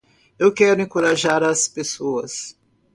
Eu 0.39 0.51
quero 0.51 0.81
encorajar 0.81 1.43
as 1.43 1.67
pessoas 1.67 2.55